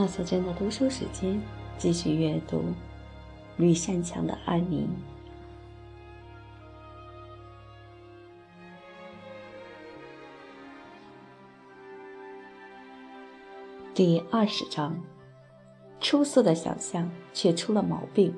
[0.00, 1.38] 那小珍的读书时间，
[1.76, 2.56] 继续阅读
[3.58, 4.88] 《绿山墙的安宁》
[13.92, 14.98] 第二十章。
[16.00, 18.34] 出色的想象却出了毛病。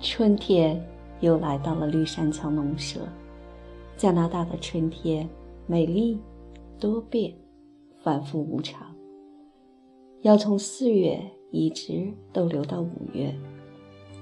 [0.00, 0.82] 春天
[1.20, 3.00] 又来到了绿山墙农舍。
[3.94, 5.28] 加拿大的春天
[5.66, 6.18] 美丽
[6.78, 7.39] 多变。
[8.02, 8.96] 反复无常，
[10.22, 13.34] 要从四月一直都留到五月，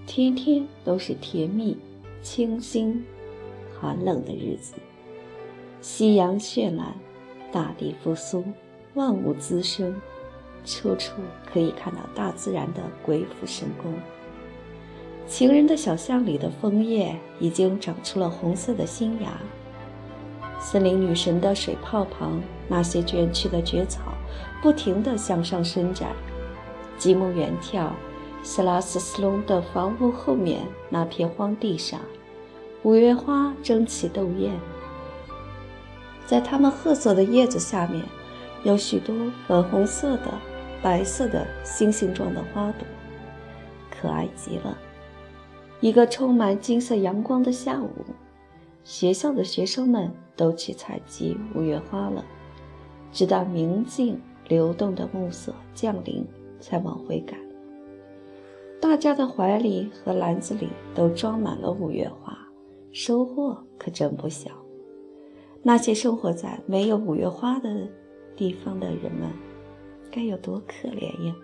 [0.05, 1.77] 天天都是甜蜜、
[2.21, 3.05] 清新、
[3.79, 4.75] 寒冷的日子。
[5.81, 6.93] 夕阳绚烂，
[7.53, 8.43] 大地复苏，
[8.95, 9.95] 万物滋生，
[10.65, 11.13] 处处
[11.47, 13.95] 可以看到大自然的鬼斧神工。
[15.29, 19.41] 情人的小巷里的枫叶已经长出了红色的新芽。
[20.61, 24.01] 森林女神的水泡旁，那些卷曲的蕨草
[24.61, 26.11] 不停地向上伸展。
[26.99, 27.91] 极目远眺，
[28.43, 32.01] 斯拉斯斯隆的房屋后面那片荒地上，
[32.83, 34.53] 五月花争奇斗艳。
[36.27, 38.05] 在它们褐色的叶子下面，
[38.65, 39.15] 有许多
[39.47, 40.25] 粉红色的、
[40.83, 42.87] 白色的星星状的花朵，
[43.91, 44.77] 可爱极了。
[45.81, 48.05] 一个充满金色阳光的下午。
[48.89, 52.25] 学校的学生们都去采集五月花了，
[53.13, 56.27] 直到明净流动的暮色降临，
[56.59, 57.39] 才往回赶。
[58.81, 62.35] 大家的怀里和篮子里都装满了五月花，
[62.91, 64.51] 收获可真不小。
[65.63, 67.87] 那些生活在没有五月花的
[68.35, 69.31] 地方的人们，
[70.11, 71.37] 该有多可怜呀！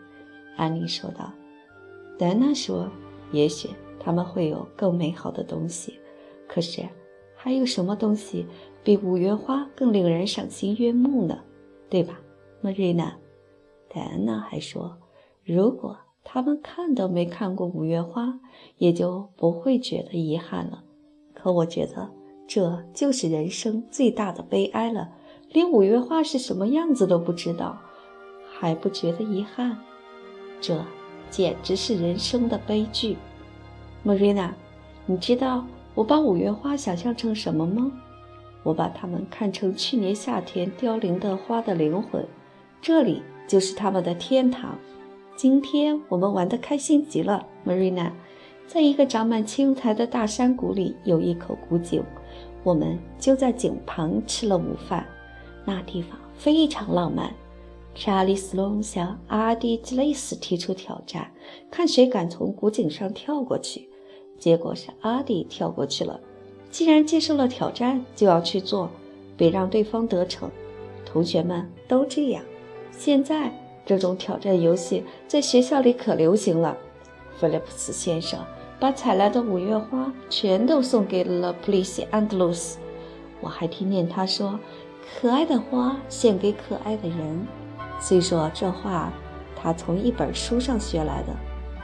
[0.57, 1.31] 安妮说道。
[2.19, 2.91] 戴娜说
[3.33, 3.69] ：“也许
[4.01, 6.01] 他们会有更美好的东西，
[6.49, 6.81] 可是……”
[7.45, 8.47] 还有什么东西
[8.83, 11.41] 比五月花更令人赏心悦目呢？
[11.91, 12.19] 对吧，
[12.63, 13.15] 莫瑞娜？
[13.87, 14.97] 戴安娜还说，
[15.45, 18.41] 如果他们看都没看过五月花，
[18.79, 20.83] 也就不会觉得遗憾了。
[21.35, 22.11] 可我觉得
[22.47, 25.11] 这就是人生最大的悲哀了，
[25.53, 27.79] 连五月花是什么样子都不知道，
[28.59, 29.77] 还不觉得遗憾？
[30.63, 30.83] 这
[31.29, 33.19] 简直是人生的悲剧。
[34.03, 34.55] 莫瑞娜，
[35.05, 35.63] 你知道？
[35.95, 37.93] 我把五月花想象成什么吗？
[38.65, 42.27] 我把它们看成去年夏天凋零的花的灵魂，
[42.83, 44.77] 这里就是他们的天堂。
[45.37, 48.11] 今天我们玩得开心极了，Marina。
[48.67, 52.03] 在一个长满青苔的大山谷里有一口古井，
[52.65, 55.07] 我们就在井旁吃了午饭。
[55.65, 57.33] 那地方非常浪漫。
[57.95, 61.31] 查理斯隆向阿迪吉雷斯提出挑战，
[61.71, 63.89] 看谁敢从古井上跳过去。
[64.39, 66.21] 结果是阿迪跳过去了。
[66.71, 68.91] 既然接受了挑战，就要去做，
[69.37, 70.51] 别让对方得逞。
[71.05, 72.43] 同学们都这样。
[72.91, 73.53] 现在
[73.87, 76.77] 这种挑战游戏在学校里可流行了。
[77.39, 78.39] 菲利普斯先生
[78.81, 82.79] 把采来的五月花全都送给了普利西安德鲁斯。
[83.41, 84.59] 我还听见他说
[85.21, 87.47] ：“可爱的花献给可爱的人。”
[88.01, 89.13] 虽说这话
[89.55, 91.33] 他从一本书上学来的，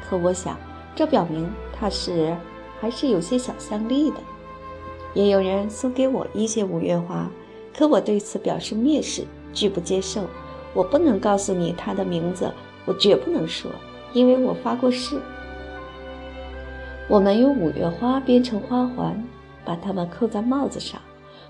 [0.08, 0.58] 可我想。
[0.96, 1.48] 这表明
[1.80, 2.36] 他是
[2.78, 4.18] 还是有些想象力的。
[5.14, 7.28] 也有人送给我一些五月花，
[7.76, 10.22] 可我对此表示蔑视，拒不接受。
[10.72, 12.52] 我不能告诉你他的名字，
[12.84, 13.68] 我绝不能说，
[14.12, 15.18] 因为我发过誓。
[17.08, 19.20] 我们用五月花编成花环，
[19.64, 21.00] 把它们扣在帽子上。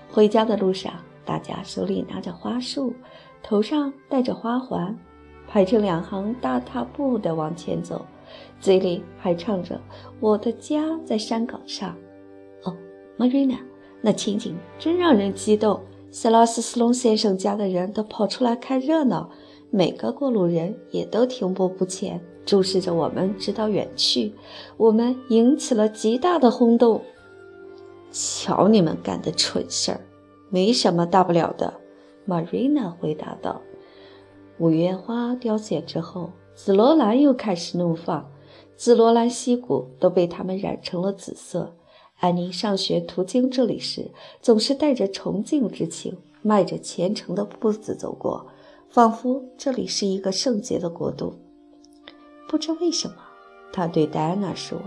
[0.09, 0.93] 回家的路上，
[1.23, 2.95] 大家手里拿着花束，
[3.43, 4.97] 头上戴着花环，
[5.47, 8.03] 排成两行大踏步地往前走。
[8.59, 9.79] 嘴里还唱着
[10.19, 11.95] “我的家在山岗上”。
[12.63, 12.75] 哦
[13.17, 13.59] ，Marina，
[14.01, 15.81] 那情景真让人激动。
[16.11, 19.29] 塞拉斯斯隆先生家的人都跑出来看热闹，
[19.69, 24.33] 每个过路人也都停步不前，注视着我们直到远去。
[24.75, 27.01] 我们引起了极大的轰动。
[28.11, 30.01] 瞧你们干的蠢事儿，
[30.49, 31.73] 没什么大不了的。
[32.27, 33.61] Marina 回答道。
[34.57, 36.31] 五月花凋谢之后。
[36.53, 38.29] 紫罗兰又开始怒放，
[38.75, 41.75] 紫罗兰溪谷都被它们染成了紫色。
[42.19, 44.11] 安妮上学途经这里时，
[44.41, 48.45] 总是带着崇敬之情，迈着虔诚的步子走过，
[48.91, 51.33] 仿佛这里是一个圣洁的国度。
[52.47, 53.15] 不知为什么，
[53.73, 54.77] 他对戴安娜说：“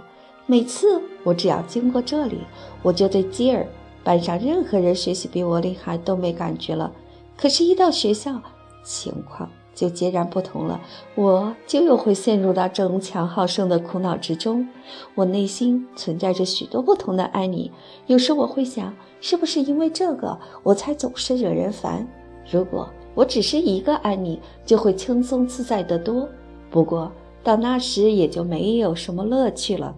[0.46, 2.38] 每次我只要经过这里，
[2.84, 3.66] 我就对吉尔
[4.04, 6.92] 班上任何人学习比我厉害都没感觉了。
[7.36, 8.40] 可是，一到学校，
[8.84, 10.80] 情况……”就截然不同了，
[11.16, 14.68] 我就又会陷入到争强好胜的苦恼之中。
[15.14, 17.70] 我内心存在着许多不同的安妮。
[18.06, 22.06] 有时我会想，是不是因为这个，我才总是惹人烦？
[22.50, 26.28] 如果我只是一个安妮，就会轻松自在得多。
[26.70, 27.10] 不过
[27.42, 29.94] 到那时也就没有什么乐趣了。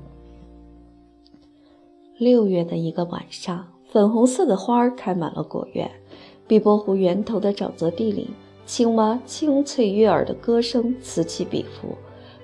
[2.19, 5.91] 六月的一个晚上，粉红色的花儿开满了果园。
[6.47, 8.31] 碧波湖源头的沼泽地里，
[8.67, 11.97] 青蛙清脆悦耳的歌声此起彼伏，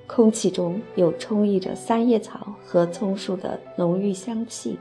[0.06, 4.78] 空气中又充溢着三叶草和松树的浓郁香气。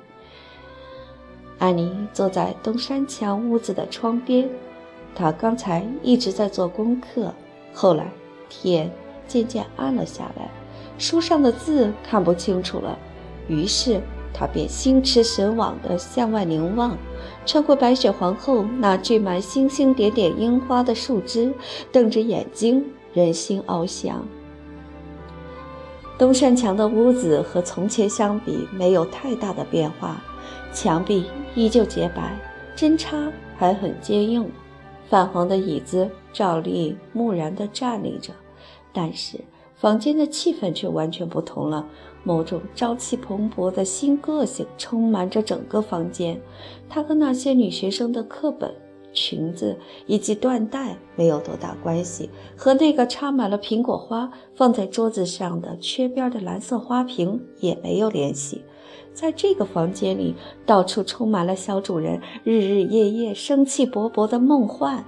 [1.57, 4.47] 安妮坐在东山墙屋子的窗边，
[5.15, 7.33] 她刚才一直在做功课，
[7.73, 8.11] 后来
[8.47, 8.91] 天
[9.27, 10.49] 渐渐暗了下来，
[10.99, 12.97] 书上的字看不清楚了，
[13.47, 13.99] 于是。
[14.33, 16.97] 他便心驰神往地向外凝望，
[17.45, 21.53] 穿过白雪皇后那缀满星星点点樱花的树枝，
[21.91, 24.25] 瞪着眼睛，人心翱翔。
[26.17, 30.21] 东山墙的屋子和从前相比没有太大的变化，
[30.71, 31.25] 墙壁
[31.55, 32.37] 依旧洁白，
[32.75, 33.17] 针插
[33.57, 34.49] 还很坚硬，
[35.09, 38.33] 泛黄的椅子照例木然地站立着，
[38.93, 39.39] 但是
[39.75, 41.87] 房间的气氛却完全不同了。
[42.23, 46.39] 某种朝气蓬勃的新个性充满着整个房间，
[46.87, 48.73] 它和那些女学生的课本、
[49.11, 58.63] 裙子以及缎带没有多大关系，和那个插满了苹果花放在桌子上的缺边的蓝色花瓶也没有联系。
[59.13, 60.35] 在这个房间里，
[60.65, 65.03] 到处充满了小主人日日夜夜生气勃勃的梦幻，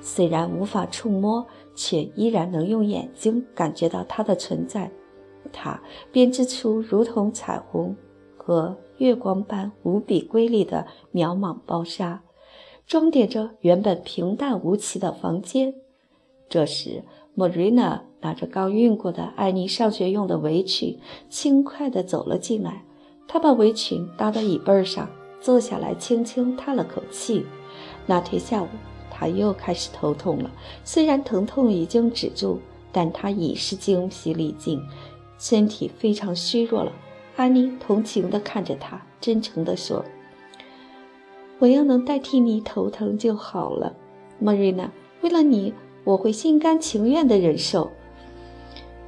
[0.00, 1.44] 虽然无法触摸，
[1.74, 4.88] 却依然能用眼睛感觉到它的存在。
[5.52, 5.80] 它
[6.12, 7.96] 编织出如同彩虹
[8.36, 12.22] 和月光般无比瑰丽的渺茫包纱，
[12.86, 15.74] 装点着原本平淡无奇的房间。
[16.48, 17.04] 这时
[17.36, 20.98] ，Marina 拿着刚熨过的艾妮上学用的围裙，
[21.28, 22.84] 轻快地走了进来。
[23.26, 25.08] 她把围裙搭到椅背上，
[25.40, 27.44] 坐下来，轻轻叹了口气。
[28.06, 28.68] 那天下午，
[29.10, 30.50] 她又开始头痛了。
[30.82, 32.58] 虽然疼痛已经止住，
[32.90, 34.80] 但她已是精疲力尽。
[35.38, 36.92] 身体非常虚弱了，
[37.36, 40.04] 安妮同情地看着他，真诚地说
[41.60, 43.94] ：“我要能代替你头疼就好了
[44.40, 44.90] 莫瑞娜。
[45.22, 45.72] 为了你，
[46.04, 47.90] 我会心甘情愿地忍受。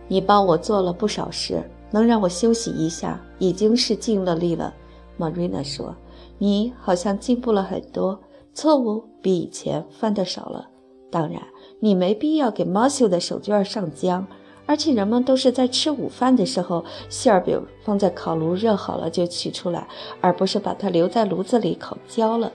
[0.08, 4.74] 你帮我做了不少事，能让我休息一下，已经是尽了力了。
[5.16, 5.94] 莫瑞娜说
[6.38, 8.20] ：“你好像进步了很多，
[8.54, 10.68] 错误比以前犯的少了。
[11.10, 11.42] 当然，
[11.80, 14.24] 你没必要给马修的手绢上浆。”
[14.70, 19.88] 而且人们都是在吃午饭的时候，馅儿饼放在烤炉热好了就取出来，
[20.20, 22.52] 而不是把它留在炉子里烤焦了。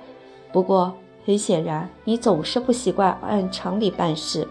[0.53, 0.95] 不过
[1.25, 4.47] 很显然，你总是不习惯按常理办事。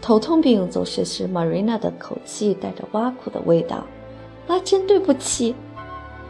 [0.00, 3.84] 头痛病总是使 Marina 的口气带着挖苦的味道。
[4.46, 5.56] 啊，真对不起，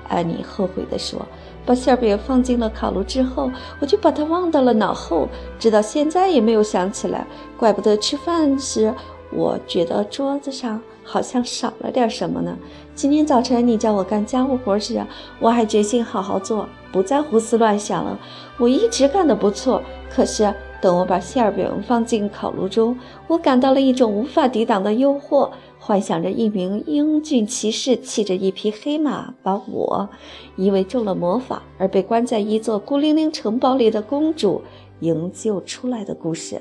[0.08, 1.20] 安妮后悔地说。
[1.66, 5.28] 把馅饼放进了烤炉之后，我就把它忘到了脑后，
[5.58, 7.26] 直到现在也没有想起来。
[7.56, 8.92] 怪不得吃饭时，
[9.32, 12.56] 我觉得桌子上好像少了点什么呢。
[12.94, 15.04] 今天早晨你叫我干家务活时，
[15.38, 18.18] 我还决心好好做，不再胡思乱想了。
[18.58, 22.98] 我一直干得不错，可是等我把馅饼放进烤炉中，
[23.28, 25.50] 我感到了一种无法抵挡的诱惑。
[25.78, 30.08] 幻想着一名英俊骑士骑着一匹黑马，把我，
[30.56, 34.62] 因为中了魔法而被关在一座孤零零城堡里的公主
[35.00, 36.60] 营救出来的故事。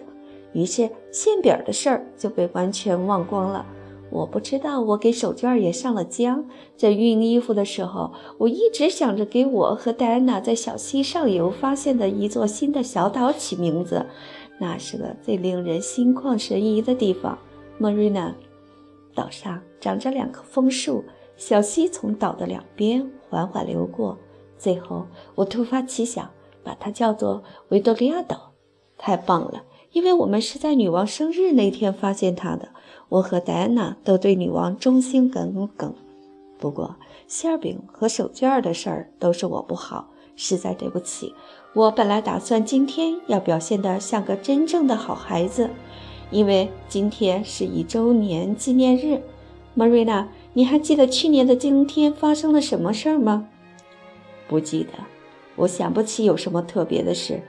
[0.54, 3.66] 于是馅饼的事儿就被完全忘光了。
[4.12, 6.46] 我不知道我给手绢也上了浆。
[6.76, 14.06] 在熨衣服的时候，我一直想着给我和戴安娜在小溪上游发现的一座新的小岛起名字。
[14.60, 17.38] 那是个最令人心旷神怡的地方
[17.80, 18.34] ，Marina。
[19.16, 21.04] 岛上长着两棵枫树，
[21.36, 24.18] 小溪从岛的两边缓缓流过。
[24.58, 26.30] 最后，我突发奇想，
[26.64, 28.52] 把它叫做维多利亚岛。
[28.98, 32.70] 太棒了，因为我们是在女王生日那天发现她的。
[33.10, 35.96] 我和戴安娜都对女王忠心耿耿。
[36.60, 36.96] 不过，
[37.28, 41.34] 馅饼和手绢的事儿都是我不好，实在对不起。
[41.74, 45.70] 我本来打算今天要表现得像个真正的好孩子。
[46.30, 49.20] 因为今天是一周年纪念日
[49.76, 53.48] ，Marina，你还记得去年的今天发生了什么事儿吗？
[54.48, 54.92] 不记得，
[55.56, 57.42] 我想不起有什么特别的事。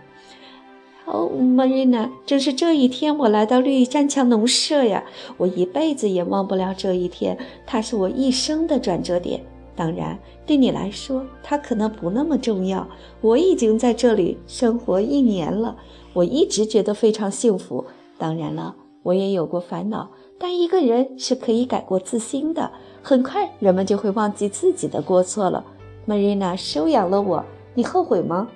[1.12, 5.02] 哦，Marina，正是这一天我来到绿山墙农舍呀，
[5.36, 7.36] 我一辈子也忘不了这一天，
[7.66, 9.44] 它是我一生的转折点。
[9.74, 12.86] 当然，对你来说，它可能不那么重要。
[13.20, 15.76] 我已经在这里生活一年了，
[16.12, 17.84] 我一直觉得非常幸福。
[18.16, 22.70] 当然了，我也有过烦恼，但一个人是可以改过自新的。
[23.02, 25.64] 很快，人们就会忘记自己的过错了。
[26.06, 28.46] Marina 收养了我，你后悔吗？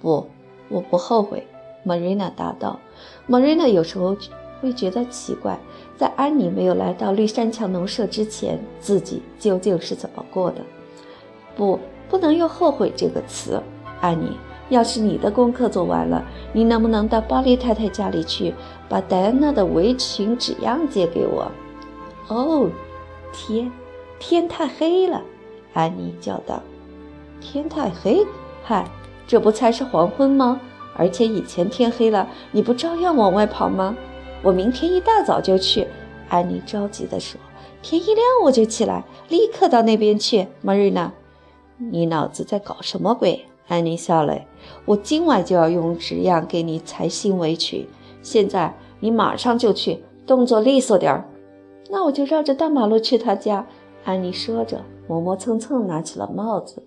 [0.00, 0.26] 不，
[0.68, 1.46] 我不后悔。
[1.86, 2.78] ”Marina 答道。
[3.28, 4.16] Marina 有时候
[4.60, 5.58] 会觉得奇怪，
[5.96, 10.60] 在安妮没有来到绿山墙农舍之前，自己究竟是怎么过的？
[11.56, 13.62] 不，不能用“后悔”这个词。
[14.00, 14.36] 安妮，
[14.68, 18.54] 要是你的功课做完了，你能不能到巴黎太太家里去，
[18.88, 21.50] 把戴安娜的围裙纸样借给我？
[22.28, 22.68] 哦，
[23.32, 23.70] 天，
[24.18, 25.22] 天太黑了！
[25.72, 26.60] 安妮叫道。
[27.40, 28.26] 天太黑？
[28.62, 28.88] 嗨，
[29.28, 30.60] 这不才是黄昏吗？
[30.96, 33.96] 而且以前天黑了，你不照样往外跑吗？
[34.42, 35.86] 我明天一大早就去。
[36.28, 37.38] 安妮着急地说
[37.82, 41.10] ：“天一亮我就起来，立刻到那边去。” Marina，
[41.76, 43.44] 你脑子在搞什么鬼？
[43.68, 44.38] 安妮笑了。
[44.86, 47.86] 我今晚就要用纸样给你裁新围裙。
[48.22, 51.28] 现在你马上就去，动作利索点儿。
[51.90, 53.66] 那我就绕着大马路去他家。
[54.04, 56.82] 安妮说着，磨磨蹭蹭拿起了帽子。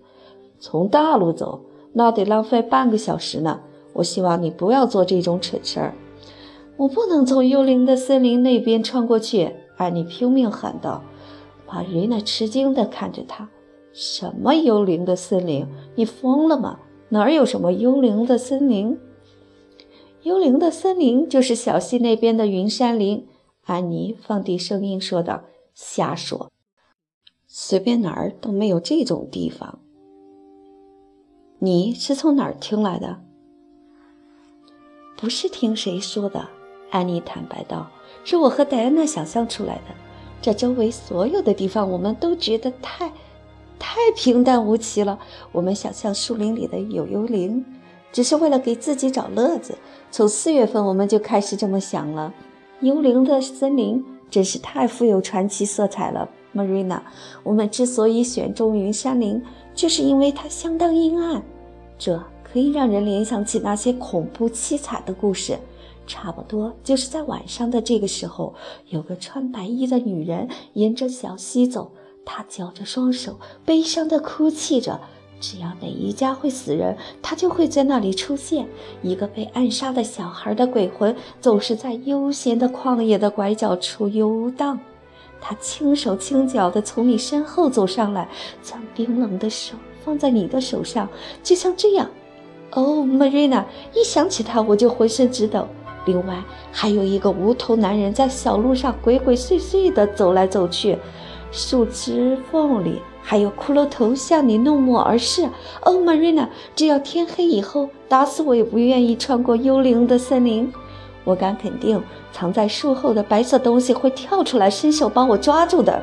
[0.59, 1.61] 从大路走，
[1.93, 3.61] 那得浪费半个小时呢。
[3.93, 5.93] 我希望你不要做这种蠢事儿。
[6.77, 11.03] 我不能从幽灵的森林那边穿过去，安妮拼命喊道。
[11.67, 13.49] 玛瑞娜吃惊地看着他
[13.91, 15.67] ：“什么幽灵的森林？
[15.95, 16.79] 你疯了吗？
[17.09, 18.97] 哪儿有什么幽灵的森林？
[20.23, 23.27] 幽灵的森林就是小溪那边的云山林。”
[23.65, 25.43] 安妮放低声音说道
[25.75, 26.49] ：“瞎说，
[27.47, 29.79] 随便哪儿都没有这种地方。
[31.63, 33.17] 你是从哪儿听来的？”
[35.15, 36.49] 不是听谁说的，
[36.89, 37.87] 安妮坦白道
[38.25, 39.93] ：“是我和戴安娜想象出来的。
[40.41, 43.13] 这周围所有的地方，我们都觉得太，
[43.77, 45.19] 太平淡无奇了。
[45.51, 47.63] 我们想象树林里的有幽灵，
[48.11, 49.77] 只是为了给自己找乐子。
[50.09, 52.33] 从四月份我们就开始这么想了。
[52.79, 57.01] 幽灵的森林真是太富有传奇色彩了，Marina。
[57.43, 59.43] 我们之所以选中云山林，
[59.75, 61.43] 就是因为它相当阴暗。
[62.01, 65.57] 这。”可以让人联想起那些恐怖凄惨的故事，
[66.05, 68.53] 差不多就是在晚上的这个时候，
[68.89, 71.93] 有个穿白衣的女人沿着小溪走，
[72.25, 74.99] 她绞着双手，悲伤地哭泣着。
[75.39, 78.67] 只要哪一家会死人，她就会在那里出现。
[79.01, 84.77] 一个被暗杀的小孩的鬼魂总是在悠闲的旷野的拐角处游荡，
[85.39, 88.27] 他轻手轻脚地从你身后走上来，
[88.61, 91.07] 将冰冷的手放在你的手上，
[91.43, 92.09] 就像这样。
[92.71, 95.67] 哦，Marina，一想起他我就浑身直抖。
[96.05, 100.97] 另外还有一个无头男人在小路上鬼鬼祟祟地走来走去，
[101.51, 105.43] 树枝缝里还有骷髅头向你怒目而视。
[105.83, 110.71] 哦，Marina，只要天黑以后，打死我也不愿意穿过幽灵的森林。
[111.23, 116.01] 我敢肯定，藏在树后的白色东西会跳出来，伸手把我抓住的。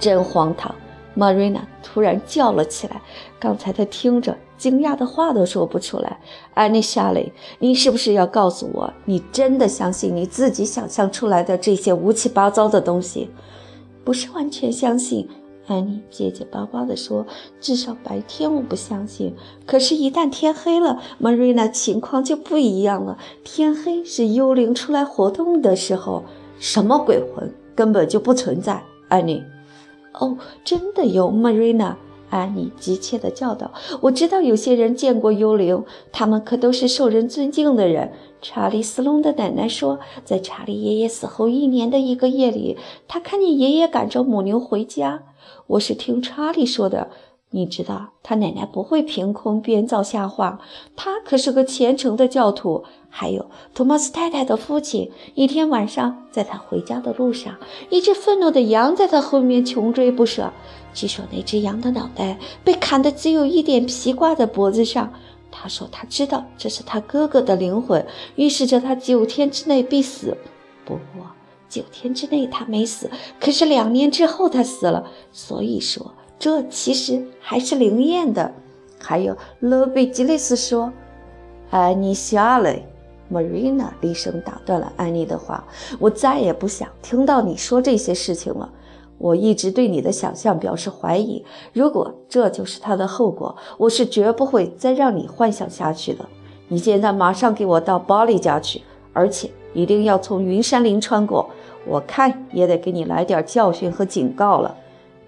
[0.00, 0.74] 真荒唐
[1.18, 3.02] ！Marina 突然叫了起来。
[3.40, 4.36] 刚才她听着。
[4.56, 6.18] 惊讶的话都说不出来。
[6.52, 13.30] 安妮·莎莉，你是不是要告诉我，你真的相信你自己想象出来的这些乌七八糟的东西？
[14.02, 15.28] 不是完全相信，
[15.68, 17.24] 安妮结结巴巴地说。
[17.60, 19.32] 至少白天我不相信。
[19.64, 23.16] 可是，一旦天黑了，玛瑞娜情况就不一样了。
[23.44, 26.24] 天黑是幽灵出来活动的时候，
[26.58, 28.82] 什么鬼魂根本就不存在。
[29.08, 29.44] 安妮，
[30.18, 31.96] 哦，真的有！Marina，。
[32.30, 33.72] 安妮急切地叫道
[34.02, 35.82] ：“我知道有些人见过幽灵，
[36.12, 42.76] 他们可都是受人尊敬的人。”查理·斯隆的奶奶说，在查理爷爷死后一年的一个夜里，
[43.08, 45.22] 他看见爷爷赶着母牛回家。
[45.68, 47.08] 我是听查理说的。
[47.50, 50.60] 你知道，他奶奶不会凭空编造瞎话，
[50.94, 52.84] 他可是个虔诚的教徒。
[53.10, 57.56] 还有托马斯太太的父亲，一天晚上，在他回家的路上，
[57.88, 60.52] 一只愤怒的羊在他后面穷追不舍。
[60.92, 65.10] 据说那只羊的脑袋被砍得只有一点皮挂在脖子上。
[65.50, 70.36] 他说他知道这是他哥哥的灵魂，预示着他九天之内必死。
[70.84, 71.26] 不过
[71.66, 75.08] 九天之内他没死，可是两年之后他死了。
[75.32, 76.12] 所以说。
[76.38, 78.52] 这其实还是灵验的。
[79.00, 80.92] 还有，勒贝吉雷斯说
[81.70, 82.82] ：“安妮下来。”
[83.30, 85.64] Marina 厉声打断了安妮的话
[86.00, 88.70] ：“我再也不想听到你说这些事情了。
[89.18, 91.44] 我一直对你的想象表示怀疑。
[91.72, 96.24] 如果这就是它的后果，我是绝不会再让你幻想下去的。
[96.68, 98.80] 你现在马上给我到巴利家去，
[99.12, 101.50] 而且一定要从云山林穿过。
[101.86, 104.76] 我看也得给你来点教训和警告了。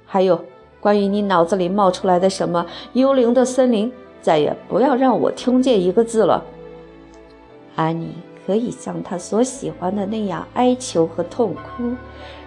[0.04, 0.40] 还有。”
[0.80, 6.42] 关于你脑子里冒出来的什么幽灵的森林，再也不要让我听见一个字了。
[7.76, 8.14] 安妮
[8.46, 11.94] 可以像她所喜欢的那样哀求和痛哭，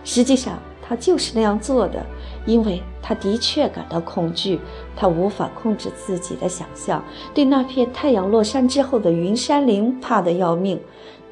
[0.04, 2.04] 实际上她就是那样做的，
[2.46, 4.60] 因为她的确感到恐惧，
[4.96, 10.80] 她无法控制自己的想象，对那片太阳落山之后的云山林怕得要命。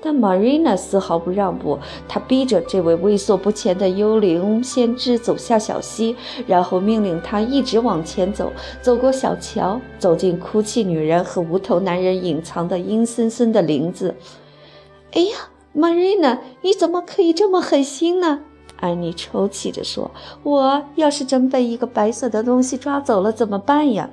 [0.01, 1.77] 但 Marina 丝毫不让步，
[2.07, 6.15] 她逼着这位畏缩不前的幽灵先知走下小溪，
[6.47, 14.15] 然后命令他一直往前走，走过小桥，走进哭泣女人和无头男人隐藏的阴森森的林子。
[15.13, 15.35] 哎呀
[15.75, 18.39] ，Marina，你怎么可以这么狠心呢？
[18.79, 20.09] 安妮抽泣着说
[20.41, 24.09] ：“我要是真被一个白色的东西抓走了，怎么办呀？”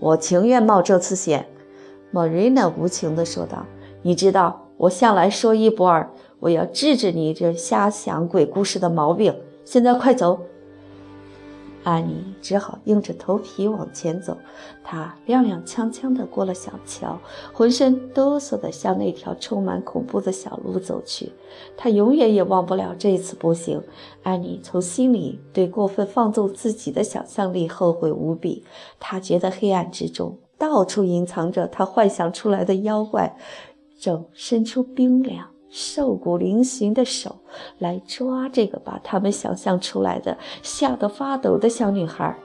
[0.00, 1.46] 我情愿冒这次险。
[2.14, 3.66] ”Marina 无情地说道。
[4.00, 9.34] “你知道。”我向来说一不二，我要治治你这瞎想鬼故事的毛病。
[9.64, 10.40] 现在快走！
[11.82, 14.36] 安妮只好硬着头皮往前走。
[14.82, 17.18] 她踉踉跄跄地过了小桥，
[17.52, 21.32] 浑身哆嗦地向那条充满恐怖的小路走去。
[21.76, 23.80] 她永远也忘不了这次步行。
[24.24, 28.64] 安妮从心里对过分放纵自己的想象力后悔无比。
[28.98, 33.36] 她觉得黑暗之中到处隐藏着她幻想出来的妖怪。
[33.98, 37.36] 正伸出冰凉、瘦骨嶙峋的手
[37.78, 42.36] 来抓这个把他们想象出来的吓得发抖的小女孩。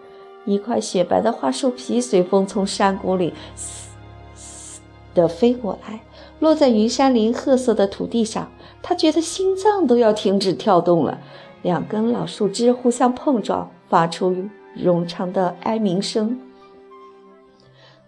[0.45, 3.91] 一块雪白的桦树皮随风从山谷里嘶
[4.33, 4.81] 嘶
[5.13, 6.01] 地飞过来，
[6.39, 8.49] 落在云山林褐色的土地上。
[8.81, 11.19] 他觉得心脏都要停止跳动了。
[11.61, 14.35] 两根老树枝互相碰撞，发出
[14.75, 16.39] 冗长的哀鸣声。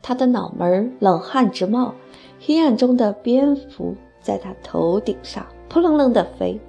[0.01, 1.93] 他的脑门冷汗直冒。
[2.45, 6.59] 黑暗中的蝙蝠在他头顶上扑棱棱地飞，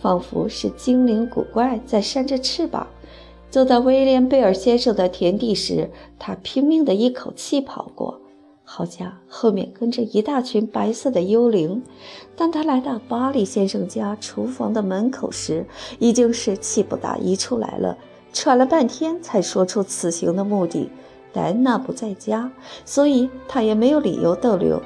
[0.00, 2.88] 仿佛是精灵古怪在扇着翅膀。
[3.48, 8.20] 走到威廉贝尔先生的田地时，他拼命地一口气跑过，
[8.64, 11.84] 好像后面跟着一大群白色的幽灵。
[12.34, 15.64] 当他来到巴里先生家厨房的门口时，
[16.00, 17.96] 已经是气不打一处来了，
[18.32, 20.90] 喘了半天才说出此行的目的。
[21.32, 22.50] 戴安娜不在家，
[22.84, 24.82] 所以他也没有理由逗留。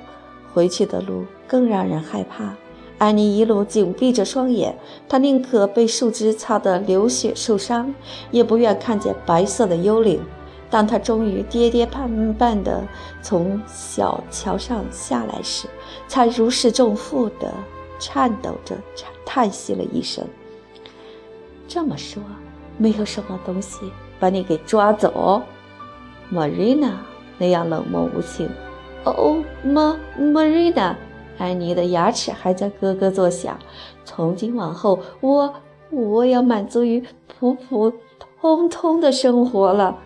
[0.52, 2.54] 回去的路更让人害怕。
[2.98, 4.76] 安妮一路紧闭着双眼，
[5.08, 7.94] 她宁可被树枝擦得流血受伤，
[8.32, 10.20] 也不愿看见白色的幽灵。
[10.68, 12.82] 当她终于跌跌绊绊地
[13.22, 15.68] 从小桥上下来时，
[16.08, 17.54] 才如释重负地
[18.00, 18.76] 颤抖着
[19.24, 20.26] 叹息了一声
[21.68, 22.20] ：“这么说，
[22.76, 23.78] 没有什么东西
[24.18, 25.40] 把你给抓走
[26.32, 26.94] ？”Marina
[27.38, 28.50] 那样冷漠无情。
[29.04, 30.96] 哦，玛玛瑞娜，
[31.38, 33.56] 安妮的牙齿还在咯咯作响。
[34.04, 35.54] 从今往后，我
[35.90, 37.02] 我要满足于
[37.38, 37.92] 普普
[38.40, 39.98] 通通的生活了。